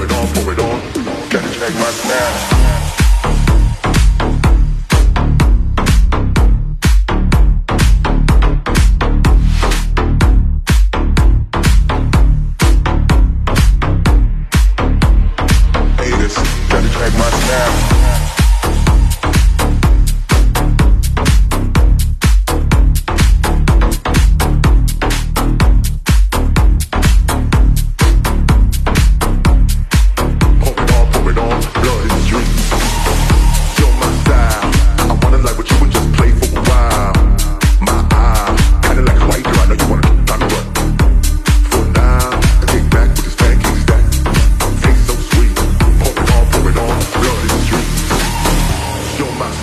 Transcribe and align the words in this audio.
Pour 0.00 0.06
it 0.06 0.12
on, 0.14 0.26
pour 0.32 0.52
it 0.54 0.58
on. 0.60 0.80
Gotta 1.28 1.52
check 1.52 1.74
my 1.74 1.92
past. 2.08 2.79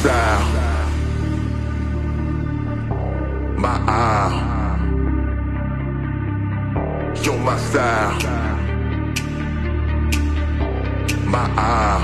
style. 0.02 0.46
My 3.58 3.78
eye. 3.88 4.80
You're 7.24 7.38
my 7.40 7.58
style. 7.58 8.20
My 11.26 11.46
eye. 11.58 12.04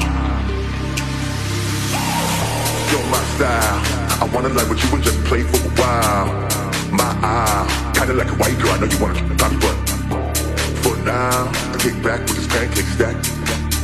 You're 2.90 3.06
my 3.14 3.24
style. 3.36 3.80
I 4.22 4.30
wanna 4.34 4.50
like 4.50 4.68
what 4.70 4.82
you 4.84 4.90
and 4.96 5.04
just 5.04 5.24
play 5.26 5.44
for 5.44 5.58
a 5.58 5.72
while. 5.82 6.28
My 6.92 7.12
eye. 7.22 7.94
Kinda 7.94 8.14
like 8.14 8.32
a 8.32 8.36
white 8.36 8.58
girl, 8.60 8.72
I 8.72 8.80
know 8.80 8.88
you 8.88 9.00
wanna 9.00 9.20
keep 9.20 9.30
me, 9.30 9.36
but 9.38 9.52
for 10.84 10.98
now, 11.06 11.52
I 11.74 11.78
kick 11.78 12.02
back 12.02 12.22
with 12.22 12.38
this 12.38 12.48
pancake 12.48 12.90
stack. 12.96 13.16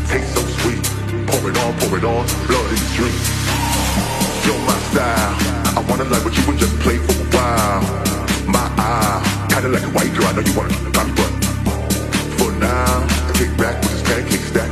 Taste 0.09 0.33
so 0.33 0.42
sweet. 0.59 0.81
Pour 1.28 1.50
it 1.50 1.58
on, 1.59 1.78
pour 1.80 1.98
it 1.98 2.03
on, 2.03 2.26
blood 2.48 2.70
in 2.70 2.76
the 2.76 2.89
streets. 2.94 3.39
You're 4.50 4.58
my 4.66 4.80
style. 4.89 5.36
I 5.78 5.86
wanna 5.88 6.05
love 6.05 6.25
with 6.25 6.36
you 6.36 6.44
and 6.50 6.58
just 6.58 6.73
play 6.80 6.97
for 6.97 7.14
a 7.14 7.25
while. 7.38 7.81
My 8.47 8.66
eye, 8.81 9.22
kinda 9.52 9.69
like 9.69 9.83
a 9.83 9.89
white 9.89 10.11
girl. 10.16 10.25
I 10.25 10.31
know 10.33 10.42
you 10.42 10.58
wanna 10.58 10.73
drop 10.89 11.05
me, 11.05 11.14
but 11.14 11.31
for 12.39 12.52
now, 12.53 13.05
take 13.33 13.55
back 13.58 13.80
with 13.80 13.92
this 13.92 14.02
pancake 14.02 14.42
stack. 14.50 14.72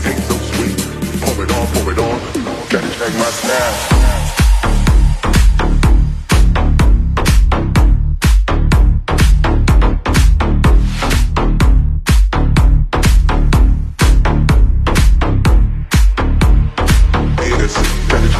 Taste 0.00 0.26
so 0.26 0.36
sweet. 0.56 0.80
Pour 1.20 1.44
it 1.44 1.52
on, 1.52 1.66
pour 1.74 1.92
it 1.92 1.98
on. 1.98 2.18
Gotta 2.70 2.88
check 2.96 3.12
my 3.20 3.28
style. 3.28 3.76
Vegas 17.36 17.93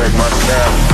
take 0.05 0.19
my 0.19 0.29
step. 0.29 0.94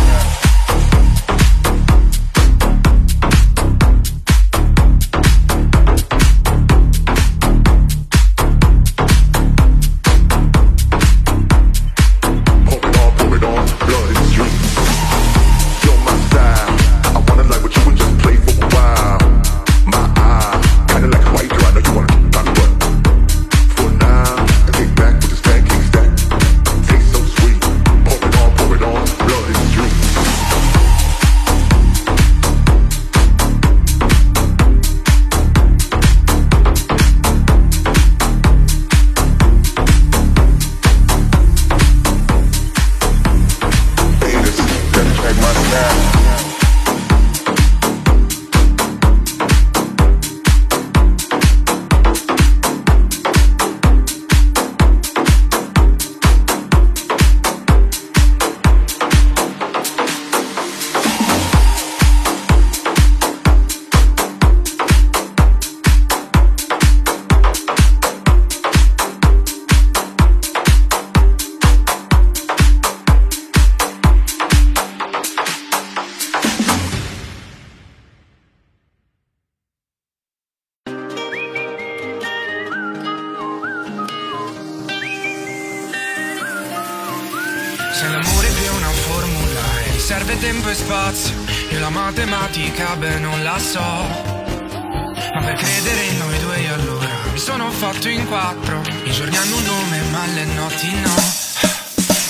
Se 88.01 88.09
l'amore 88.09 88.49
è 88.49 88.53
più 88.53 88.75
una 88.77 88.89
formula 88.89 89.61
e 89.95 89.99
serve 89.99 90.39
tempo 90.39 90.71
e 90.71 90.75
spazio, 90.75 91.35
io 91.69 91.81
la 91.81 91.91
matematica 91.91 92.97
beh 92.97 93.19
non 93.19 93.43
la 93.43 93.59
so. 93.59 93.79
Ma 93.79 95.41
per 95.45 95.53
credere 95.53 96.05
in 96.05 96.17
noi 96.17 96.39
due 96.39 96.61
io 96.61 96.73
allora 96.73 97.11
mi 97.31 97.39
sono 97.39 97.71
fatto 97.71 98.09
in 98.09 98.27
quattro. 98.27 98.81
I 99.05 99.11
giorni 99.11 99.37
hanno 99.37 99.55
un 99.55 99.65
nome 99.65 100.01
ma 100.13 100.25
le 100.33 100.45
notti 100.47 100.91
no. 100.95 101.15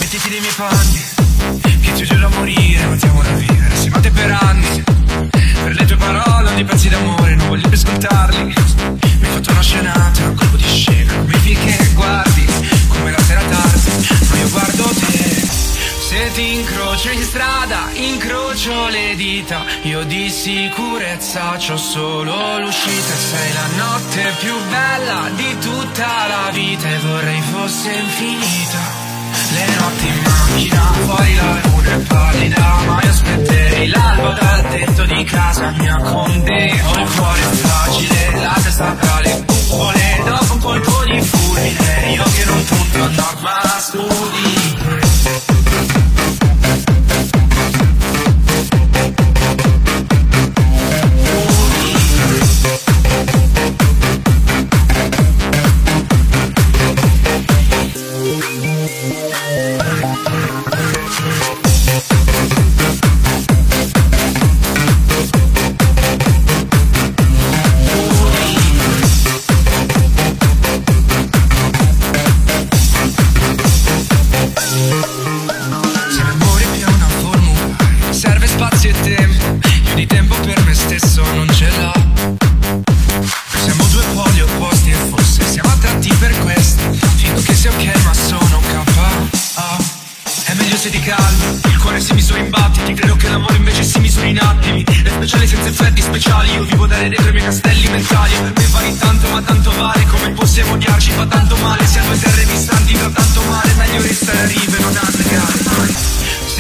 Mettiti 0.01 0.29
nei 0.31 0.41
miei 0.41 0.53
panni, 0.57 1.05
che 1.81 1.93
ti 1.93 2.03
giuro 2.03 2.27
a 2.27 2.31
morire, 2.31 2.85
non 2.87 2.99
ti 2.99 3.07
amo 3.07 3.23
da 3.23 3.33
vivere. 3.35 3.77
Si 3.77 3.89
mate 3.91 4.11
per 4.11 4.39
anni, 4.43 4.83
strada 17.31 17.91
incrocio 17.95 18.89
le 18.89 19.15
dita. 19.15 19.65
Io 19.83 20.03
di 20.03 20.29
sicurezza 20.29 21.57
c'ho 21.59 21.77
solo 21.77 22.59
l'uscita. 22.59 23.15
Sei 23.31 23.53
la 23.53 23.69
notte 23.85 24.35
più 24.41 24.55
bella 24.69 25.31
di 25.37 25.59
tutta 25.61 26.27
la 26.27 26.51
vita 26.53 26.89
E 26.89 26.99
vorrei 26.99 27.41
fosse 27.53 27.93
infinita. 27.93 29.09
Le 29.53 29.67
notti 29.79 30.07
in 30.07 30.21
macchina, 30.23 30.83
fuori 31.05 31.35
la 31.37 31.61
luna 31.63 31.91
è 31.95 31.99
pallida 31.99 32.77
Ma 32.87 33.01
io 33.03 33.11
aspetterei 33.11 33.89
l'alba 33.89 34.33
dal 34.33 34.69
tetto 34.71 35.05
di 35.07 35.25
casa 35.25 35.71
mia 35.71 35.97
Con 35.97 36.43
te 36.45 36.81
ho 36.85 36.99
il 36.99 37.09
cuore 37.15 37.41
fragile, 37.41 38.41
la 38.41 38.61
testa 38.63 38.93
tra 38.93 39.21
le 39.21 39.45
cupole 39.47 40.23
Dopo 40.25 40.53
un 40.53 40.59
colpo 40.61 41.05
di 41.05 41.21
fulmine, 41.21 42.13
io 42.13 42.23
che 42.23 42.45
non 42.45 42.65
punto 42.65 43.03
a 43.03 43.09
norma 43.09 43.61
studi. 43.79 44.90
Se 90.81 90.89
ti 90.89 90.99
calmi 91.01 91.61
Il 91.65 91.77
cuore 91.77 92.01
si 92.01 92.15
misura 92.15 92.39
in 92.39 92.49
battiti 92.49 92.95
Credo 92.95 93.15
che 93.17 93.29
l'amore 93.29 93.57
invece 93.57 93.83
si 93.85 93.99
misuri 93.99 94.31
in 94.31 94.39
attimi 94.39 94.83
È 94.83 95.09
speciale 95.11 95.47
senza 95.47 95.69
effetti 95.69 96.01
speciali 96.01 96.55
Io 96.55 96.65
vivo 96.65 96.87
dare 96.87 97.09
dentro 97.09 97.29
i 97.29 97.33
miei 97.33 97.45
castelli 97.45 97.89
mentali. 97.89 98.33
Per 98.33 98.53
me 98.57 98.67
vali 98.71 98.97
tanto 98.97 99.29
ma 99.29 99.43
tanto 99.43 99.71
vale 99.77 100.07
Come 100.07 100.31
possiamo 100.31 100.73
odiarci 100.73 101.11
fa 101.11 101.27
tanto 101.27 101.57
male. 101.57 101.87
Siamo 101.87 102.09
due 102.09 102.19
terre 102.19 102.45
distanti 102.47 102.95
fa 102.95 103.11
tanto 103.11 103.43
male 103.43 103.75
Meglio 103.75 104.03
restare 104.03 104.39
a 104.39 104.47
rive 104.47 104.79
non 104.79 104.97
annegare 104.97 105.59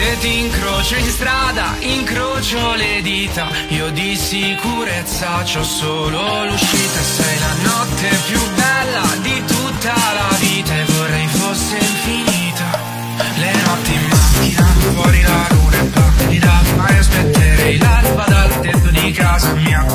se 0.01 0.17
ti 0.21 0.39
incrocio 0.39 0.97
in 0.97 1.11
strada, 1.11 1.75
incrocio 1.81 2.75
le 2.75 3.03
dita, 3.03 3.51
io 3.69 3.91
di 3.91 4.17
sicurezza 4.17 5.43
c'ho 5.45 5.63
solo 5.63 6.47
l'uscita, 6.47 7.03
sei 7.03 7.39
la 7.39 7.55
notte 7.69 8.09
più 8.27 8.40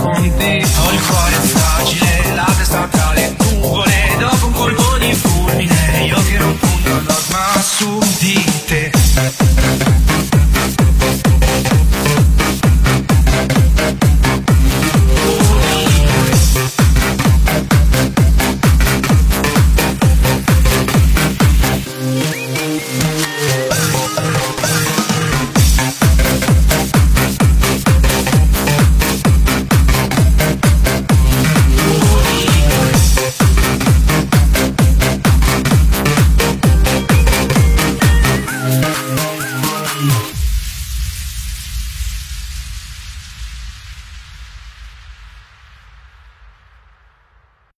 con 0.02 0.34
te 0.38 0.66
Ho 0.78 0.92
il 0.92 1.02
cuore 1.02 1.36
fragile, 1.36 2.36
la 2.36 2.54
testa 2.58 2.88
tra 2.90 3.12
le 3.14 3.36
nuvole. 3.38 4.16
Dopo 4.20 4.46
un 4.48 4.54
colpo 4.54 4.98
di 4.98 5.14
fulmine, 5.14 6.06
io 6.06 6.22
tiro 6.24 6.46
un 6.46 6.58
punto 6.58 6.90
all'osma 6.96 7.62
su 7.62 8.00
di 8.20 8.46
te. 8.66 9.65